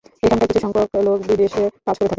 এখানকার 0.23 0.47
কিছু 0.49 0.61
সংখ্যক 0.65 0.87
লোক 1.07 1.19
বিদেশে 1.29 1.63
কাজ 1.77 1.95
করে 1.95 1.99
থাকেন। 1.99 2.09